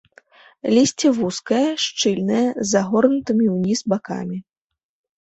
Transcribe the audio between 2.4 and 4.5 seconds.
з загорнутымі ўніз бакамі.